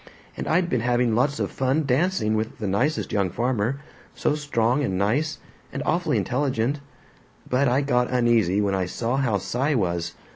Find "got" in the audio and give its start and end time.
7.81-8.09